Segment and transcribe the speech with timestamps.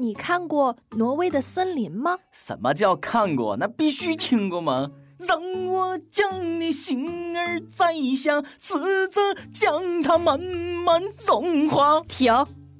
[0.00, 2.16] 你看过挪威的森林吗？
[2.32, 3.58] 什么叫看过？
[3.58, 4.92] 那必须听过吗？
[5.18, 9.20] 让我将你心儿摘下，试着
[9.52, 12.00] 将它慢慢融化。
[12.08, 12.32] 停！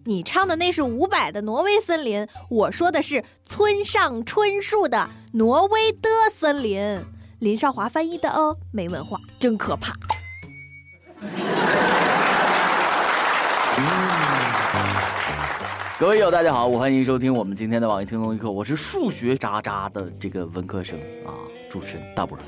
[0.07, 4.97] 你唱的那是伍佰的《挪威森林》，我说的是村上春树的
[5.35, 6.81] 《挪威的森林》。
[7.39, 9.93] 林少华翻译的哦，没文化，真可怕。
[16.01, 21.37] 各位友，大家好，我欢迎收听我们今天的网易轻松一刻，我是数学渣渣的这个文科生啊，
[21.69, 22.39] 主持人大波。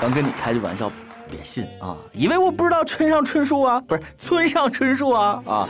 [0.00, 0.88] 刚跟你开的玩笑，
[1.28, 5.68] 别信啊，以为我不知道村上春树啊，不是村上春树啊啊，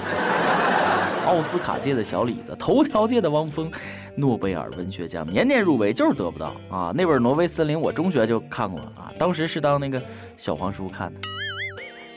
[1.26, 3.72] 奥斯卡界的小李子，头条界的汪峰，
[4.14, 6.92] 诺贝尔文学奖年年入围就是得不到啊。
[6.94, 9.98] 那本《挪威森林》我中学就看过了啊，当时是当那个
[10.36, 11.20] 小黄书看的。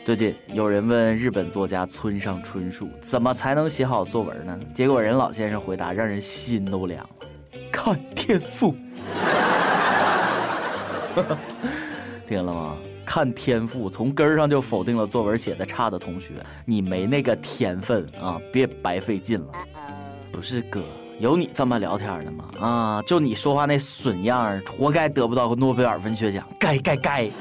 [0.06, 4.60] 最近有人问日本作家村上春树怎么才能写好作文呢？
[4.72, 7.10] 结果人老先生回答让人心都凉了：
[7.72, 8.76] 看天赋。
[12.30, 12.78] 听了吗？
[13.04, 16.34] 看天赋，从根儿上就否定了作文写的差的同学，
[16.66, 19.48] 你没那个天分啊，别白费劲了。
[20.32, 20.84] 不是哥，
[21.18, 22.46] 有你这么聊天的吗？
[22.60, 27.32] 啊，就你说话那损样活该得不到个诺贝尔文学奖，该该该。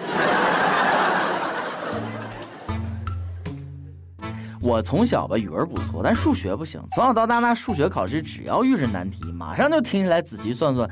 [4.65, 6.83] 我从小吧语文不错，但数学不行。
[6.95, 10.89] 从小到大，那数学考试只要遇着难题，马上就停下来仔细算算，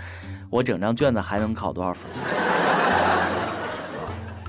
[0.51, 2.03] 我整张卷子还能考多少分。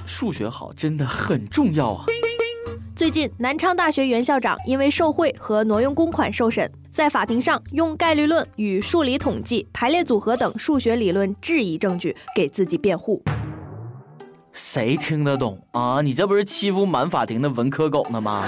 [0.06, 2.06] 数学好真的很重要啊！
[2.94, 13.24] 最近，南昌大学原校长因为受贿和挪用公款受审，在法庭上用概率论与数理统计、排列组合等数学理论质疑证据给自己辩护。
[14.52, 16.02] 谁听得懂啊？
[16.02, 18.46] 你这不是欺负满法庭的文科狗呢吗？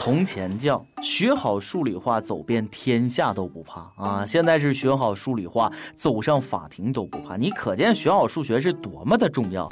[0.00, 4.24] 从前叫学好数理化，走遍天下都不怕啊！
[4.24, 7.36] 现在是学好数理化，走上法庭都不怕。
[7.36, 9.68] 你可见学好数学是多么的重要。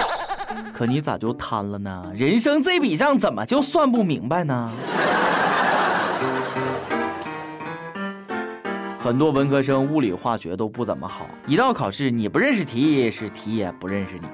[0.73, 2.11] 可你咋就贪了呢？
[2.13, 4.69] 人生这笔账怎么就算不明白呢？
[8.99, 14.27] 很多文科生物理化学都不怎么好，一到考试你不认识题，是题也不认识你。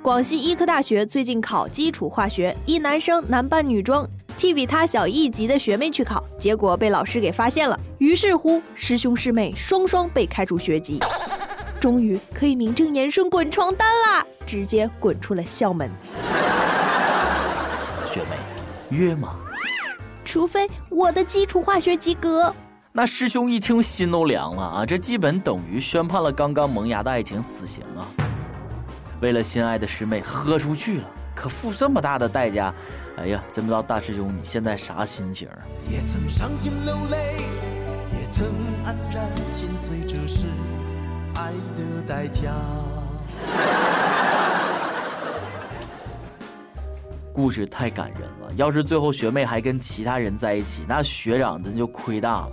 [0.00, 4.08] 广西医科大学最近考基础化学，一男生男扮女装。
[4.40, 7.78] 替比他小一级的学妹去考，结果被老师给发现了。
[7.98, 10.98] 于是乎，师兄师妹双双被开除学籍，
[11.78, 14.24] 终于可以名正言顺滚床单啦！
[14.46, 15.90] 直接滚出了校门。
[18.06, 18.28] 学妹，
[18.88, 19.36] 约吗？
[20.24, 22.54] 除非我的基础化学及格。
[22.92, 24.86] 那师兄一听心都凉了啊！
[24.86, 28.08] 这基本等于宣判了刚刚萌芽的爱情死刑啊！
[29.20, 31.04] 为了心爱的师妹，喝出去了。
[31.32, 32.74] 可付这么大的代价，
[33.16, 35.48] 哎呀，真不知道大师兄你现在啥心情？
[35.84, 37.36] 也曾伤心流泪，
[38.12, 38.46] 也曾
[38.84, 40.46] 黯然心碎，这是
[41.34, 42.50] 爱的代价。
[47.32, 52.52] 故事太感人了，要是最后学妹还跟其他人在一起，那学长真就亏大了。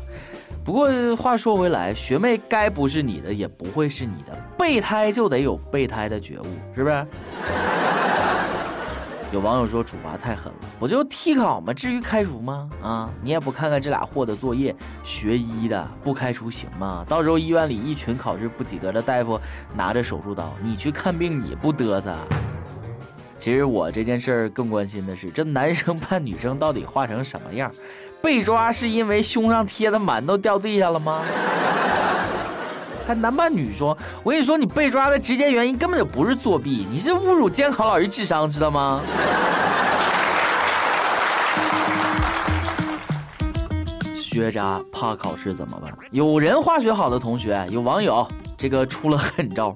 [0.63, 4.37] 不过话说回来，学妹该不是你的，也不会是你的。
[4.57, 6.45] 备胎就得有备胎的觉悟，
[6.75, 7.07] 是不是？
[9.33, 11.73] 有网友说处罚太狠了，不就替考吗？
[11.73, 12.69] 至于开除吗？
[12.81, 14.73] 啊，你也不看看这俩货的作业，
[15.03, 17.05] 学医的不开除行吗？
[17.09, 19.39] 到时候医院里一群考试不及格的大夫
[19.75, 22.15] 拿着手术刀，你去看病你不嘚瑟？
[23.37, 27.69] 其实我这件事儿更关心的是，这男生 扮女生到底画成什么样？
[28.21, 31.21] 被抓是因为胸上贴的馒头掉地下了吗？
[33.07, 39.01] 还男扮女装，我跟你说，你被抓的直接原因根本就不是作弊，你是侮辱监考老师智商，知道吗？
[44.13, 45.89] 学渣怕考试怎么办？
[46.11, 49.73] 有人化学好的同学，有网友这个出了狠招，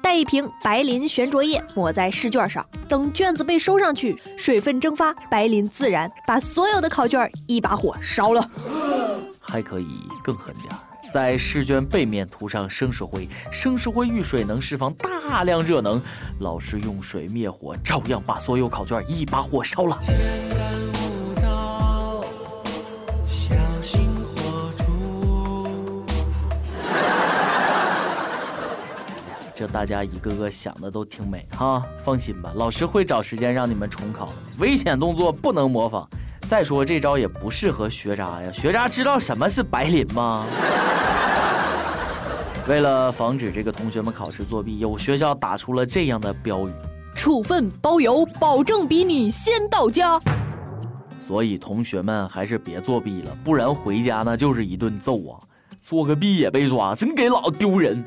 [0.00, 8.48] 带一瓶白磷悬浊液抹在试卷上，等卷子被收上去，水分蒸发，白磷自燃，把所有的考卷一把火烧了。
[9.40, 10.72] 还可以更狠点。
[11.12, 16.00] 在试卷背面涂上生石灰，生石灰遇水能释放大量热能，
[16.38, 19.98] 老师用水灭火，照样把所有考卷一把火烧了。
[29.54, 36.08] 这大家一个个想的都挺美哈，放心吧，老师会找时间让你们重考的，危险动作不能模仿。
[36.46, 40.44] 再说这招也不适合学渣呀，学渣知道什么是白磷吗？
[42.68, 46.72] 为了防止这个同学们考试作弊，有学校打出了这样的标语：
[47.14, 50.20] 处分包邮，保证比你先到家。
[51.18, 55.40] 所以同学们还是别作弊了，不然回家那就是一顿揍啊！
[55.76, 58.04] 作个弊也被抓，真给老丢人。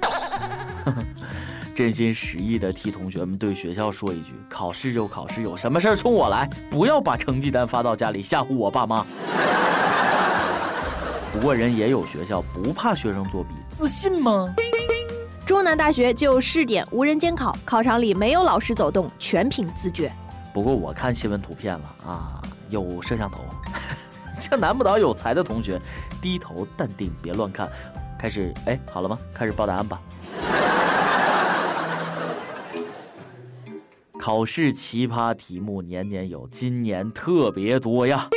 [1.75, 9.05] 真心实意的替同学们对学校说一句：考试就考试，有什么事儿冲我来，不要把成绩单发到家里吓唬我爸妈。
[11.33, 14.55] 不过人也有学校不怕学生作弊，自信吗？
[15.45, 20.09] 中南大学就试点无人监考，考场里没有老师走动，全凭自觉。
[20.53, 23.43] 不过我看新闻图片了啊，有摄像头，
[24.39, 25.77] 这难不倒有才的同学，
[26.21, 27.69] 低头淡定，别乱看。
[28.17, 29.19] 开始，哎，好了吗？
[29.33, 29.99] 开始报答案吧。
[34.25, 38.27] 考试奇葩题目年年有，今年特别多呀。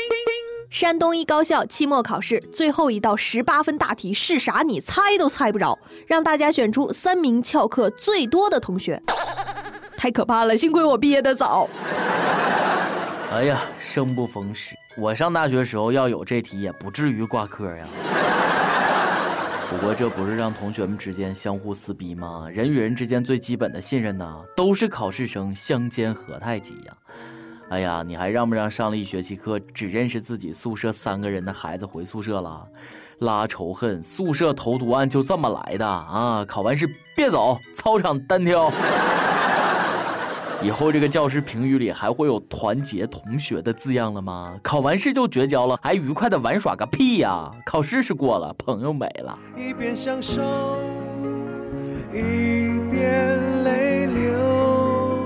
[0.69, 4.61] 山东一高校期末考试最后一道十八分大题是啥？
[4.61, 9.03] 你猜都猜不着，让大家选出三名翘课最多的同学。
[9.97, 11.67] 太可怕了，幸亏我毕业的早。
[13.33, 17.89] 哎呀，生不逢时，我上大学时候要有这题也不至于挂科呀。
[19.71, 22.49] 不过这不是让同学们之间相互撕逼吗？
[22.51, 26.97] 人与人之间最基本的信任呢，都是考试生相煎何太急呀！
[27.69, 32.67] 哎呀，你还让不让上了一学期课，只认识自己宿舍三个人的孩子回宿舍了？
[33.19, 36.43] 拉仇恨，宿舍投毒案就这么来的啊！
[36.47, 38.73] 考完试别走，操场单挑。
[40.61, 44.59] 以后这个教师评语里还会有团结同学的字样了吗？
[44.61, 47.49] 考完试就绝交了，还愉快的玩耍个屁呀！
[47.65, 49.39] 考试是过了，朋友没了。
[49.57, 50.43] 一边享受，
[52.13, 55.21] 一边泪流。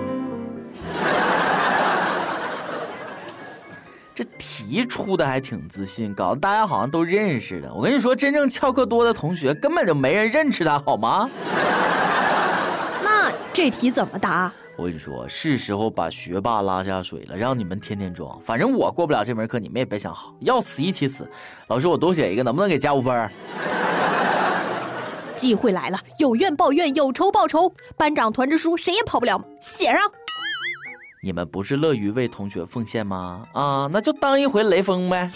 [4.14, 7.73] 这题出的还挺自信，搞得大家好像都认识的。
[7.73, 11.31] 我跟你说，真正翘课多的同学根本就没人认识他，好吗？
[13.02, 14.52] 那这题怎么答？
[14.76, 18.40] 我跟你说，是时候把学霸拉下水了，让你们天天装。
[18.40, 21.30] 反正我过不了这门课，你们也别想好，要死一起死。
[21.69, 23.30] 老师，我多写一个，能不能给加五分？
[25.36, 27.72] 机会来了，有怨报怨，有仇报仇。
[27.96, 30.00] 班长团支书，谁也跑不了，写上。
[31.22, 33.44] 你们不是乐于为同学奉献吗？
[33.52, 35.30] 啊，那就当一回雷锋呗。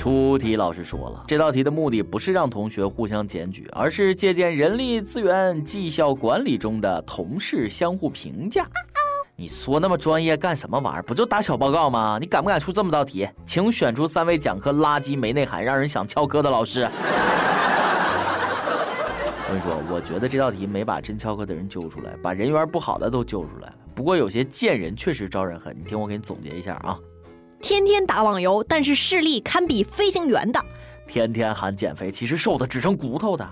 [0.00, 8.66] 出题老师说了，这道题的目的不是让同学互相检举，而是借鉴人力资源绩效管理中的同事相互评价。
[9.36, 11.02] 你说那么专业干什么玩意儿？
[11.02, 12.16] 不就打小报告吗？
[12.18, 13.28] 你敢不敢出这么道题？
[13.44, 16.88] 请选出三位讲课垃圾没内涵，让人想翘课的老师。
[19.44, 23.74] 我跟你说，我觉得这道题没把真翘课的人揪出来，把人缘不好的都揪出来了。
[23.94, 26.96] 不过有些贱人确实招人恨，你听我给你总结一下啊。
[27.60, 30.60] 天天打网游，但是视力堪比飞行员的；
[31.06, 33.44] 天天喊减肥，其实瘦的只剩骨头的；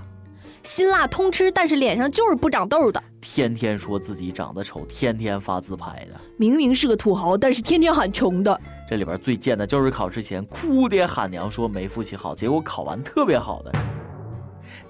[0.63, 8.59] 辛辣通吃，但是脸上就是不长痘的；天天说自己长得丑，天天发自拍的；明明是个土豪，但是天天喊穷的。
[8.89, 13.73] 这里边最贱的就是考试前哭爹喊娘说没复习好，结果考完特别好的。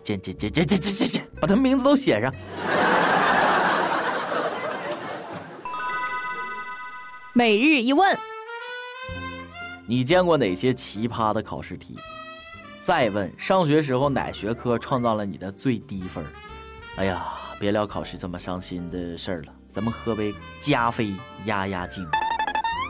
[0.05, 2.33] 贱贱贱贱贱贱贱贱，把他名字都写上。
[7.33, 8.17] 每日一问。
[9.91, 11.97] 你见过哪些奇葩的考试题？
[12.79, 16.23] 再问，上学时候哪学科创造了你的最低分？
[16.97, 21.15] 哎呀，别聊考试这么伤心的事儿了，咱们喝杯加菲
[21.47, 22.07] 压压惊。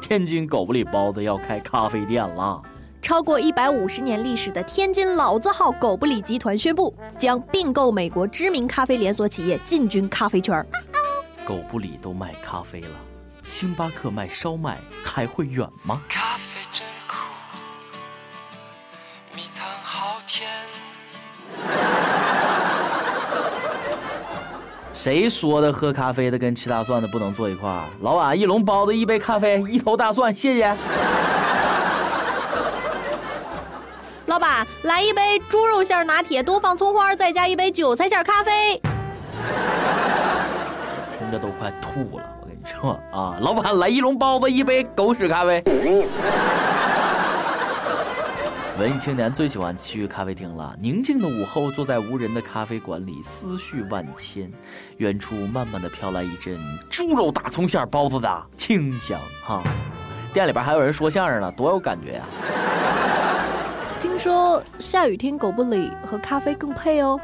[0.03, 2.61] 天津狗不理包子要开咖啡店了，
[3.01, 10.67] 超过一百五十年历史的天津老字号狗不理集团宣布将并购美国知名咖啡连锁企业，进军咖啡圈。
[11.47, 12.97] 狗不理都卖咖啡了，
[13.45, 16.03] 星巴克卖烧麦还会远吗？
[24.99, 25.73] 谁说的？
[25.73, 27.85] 喝咖啡的跟吃大蒜的不能坐一块儿？
[28.01, 30.77] 老板，一笼包子，一杯咖啡，一头大蒜，谢谢。
[34.27, 38.83] 老板，来一杯猪肉馅拿铁，多放葱花，再加一杯韭菜馅咖啡。
[41.17, 45.63] 听着都快吐了，我跟你说啊，老板，来一笼包子，一杯狗屎咖啡。
[48.79, 50.73] 文艺青年最喜欢去咖啡厅了。
[50.79, 54.49] 宁静的午后，坐在无人的咖啡馆里，思绪万千。
[54.99, 56.57] 远处慢慢的飘来一阵
[56.89, 59.65] 猪肉大葱馅包子的清香，哈。
[60.33, 62.25] 店里边还有人说相声呢，多有感觉呀。
[63.99, 67.19] 听说下雨天狗不理和咖啡更配哦。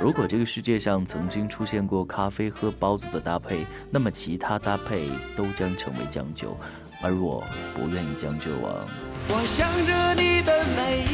[0.00, 6.56] 如果这个世界上曾经出现过咖啡和包子的搭配，那么其他搭配都将成为将就。
[7.00, 8.86] 而我不愿意将就啊。
[9.28, 11.04] 我想着你的美，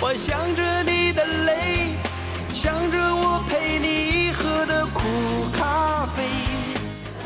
[0.00, 1.96] 我想着你的泪，
[2.52, 5.00] 想着我陪你喝的苦
[5.52, 6.24] 咖啡。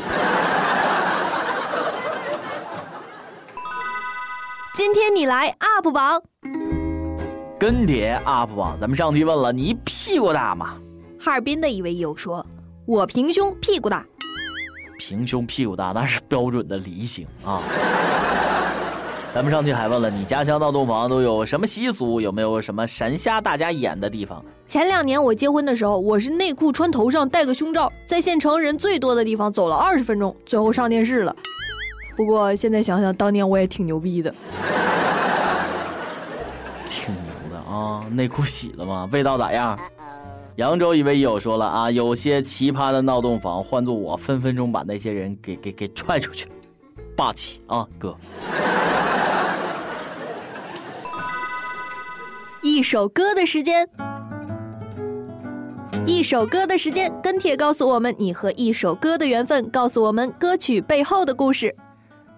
[4.73, 6.21] 今天你来 UP 榜，
[7.59, 10.77] 跟帖 UP 榜，咱们上期问了，你屁股大吗？
[11.19, 12.45] 哈尔滨的一位友说
[12.85, 14.05] ：“我平胸屁股大。”
[14.97, 17.61] 平胸屁股大那是标准的梨形啊。
[19.33, 22.19] 咱们上期还问了，你家乡闹洞房都有什么习俗？
[22.19, 24.43] 有没有什么神瞎大家眼的地方？
[24.67, 31.35] 前两年我结婚的时候，我是内裤穿头上，戴个胸罩，在县城人最多的地方走了二十分钟，最后上电视了。
[32.15, 34.33] 不过现在想想，当年我也挺牛逼的。
[36.89, 38.03] 挺牛的啊！
[38.09, 39.07] 内裤洗了吗？
[39.11, 39.77] 味道咋样？
[40.57, 46.47] 扬州一位友说了啊，有些奇葩的闹洞房，换做我分分钟把那些人给给给踹出去，
[47.15, 48.17] 霸气啊，哥！
[52.63, 53.87] 一首歌的时间，
[56.07, 61.75] 一首歌的时间，跟帖告诉我们你和一首歌的缘分，告诉我们歌曲背后的故事。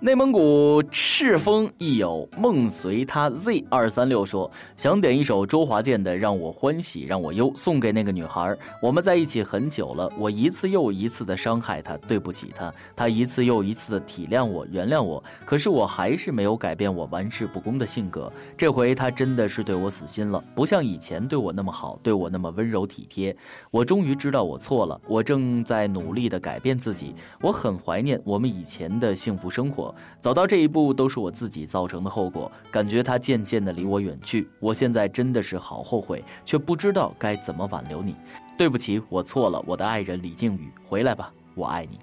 [0.02, 8.58] 内蒙古赤峰亦友梦随他 Z 二三六说，想点一首周华健的《让我欢喜让我忧》，送给那个女孩。
[8.82, 18.32] 我们在一起很久了，我一次又一次的伤害她，对不起她，她一次又一次的体谅我、原谅我，可是我还是没有改变我玩世不恭的性格。
[18.56, 23.36] 这回她真的是对我死心了，不像以前对我那么好，对我那么温柔体贴。
[23.70, 27.14] 我终于知道我错了，我正在努力的改变自己。
[27.42, 29.89] 我很怀念我们以前的幸福生活。
[30.20, 38.16] 走到这一步都是我自己造成的后果，感觉他渐渐的离我远去，我现在真的是好后悔，却不知道该怎么挽留你。
[38.58, 42.00] 对不起，我错了，我的爱人李靖宇，回来吧，我爱你。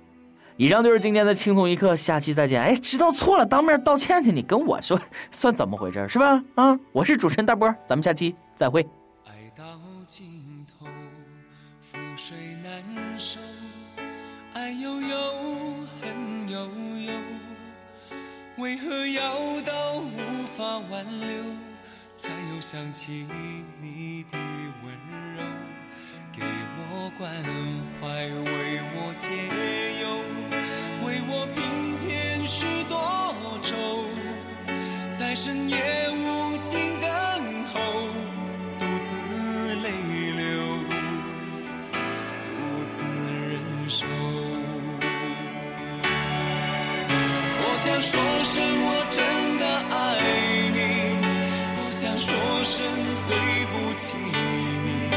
[0.56, 2.62] 以上就是今天的轻松一刻，下期再见。
[2.62, 4.98] 哎，知道错了当面道歉去，你跟我说
[5.30, 6.42] 算怎么回事是吧？
[6.54, 8.80] 啊，我是主持人大波，咱们下期再会。
[9.26, 9.64] 爱到
[10.06, 10.86] 尽头，
[11.92, 13.38] 覆水难收，
[14.54, 15.65] 爱悠悠，
[18.66, 21.28] 为何要到无法挽留，
[22.16, 23.24] 才又想起
[23.80, 24.36] 你的
[24.82, 24.92] 温
[25.36, 25.40] 柔？
[26.32, 26.42] 给
[26.90, 27.30] 我关
[28.00, 29.30] 怀，为我解
[30.02, 30.04] 忧，
[31.06, 32.98] 为我平添许多
[33.62, 33.76] 愁，
[35.16, 37.08] 在深夜无尽等
[37.72, 37.78] 候，
[38.80, 39.14] 独自
[39.76, 39.86] 泪
[40.34, 40.44] 流，
[42.44, 42.50] 独
[42.90, 42.98] 自
[43.48, 44.15] 忍受。
[47.96, 49.24] 想说声我真
[49.58, 49.96] 的爱
[50.74, 50.78] 你，
[51.74, 52.28] 多想说
[52.62, 52.86] 声
[53.26, 53.32] 对
[53.72, 55.08] 不起你。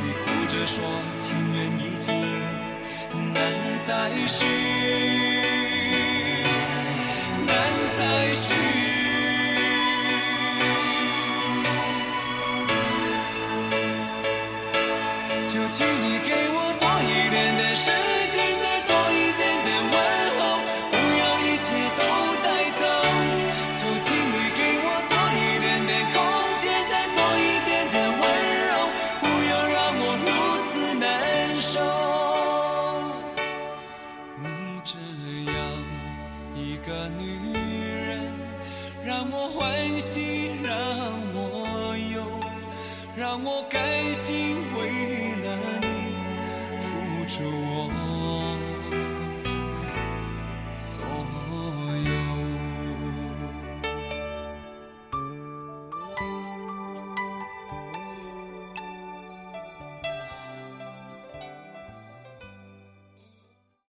[0.00, 0.78] 你哭着说
[1.18, 2.14] 情缘已尽，
[3.34, 3.36] 难
[3.84, 3.90] 再
[4.28, 4.46] 续。
[7.48, 7.50] 难
[7.98, 8.00] 再
[8.32, 8.46] 续。
[15.48, 15.58] 就
[43.14, 43.82] 让我甘
[44.14, 45.86] 心为了你
[46.80, 48.01] 付出我。